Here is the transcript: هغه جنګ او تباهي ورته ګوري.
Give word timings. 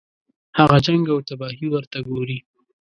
هغه 0.59 0.77
جنګ 0.85 1.03
او 1.13 1.19
تباهي 1.27 1.67
ورته 1.69 1.97
ګوري. 2.09 2.39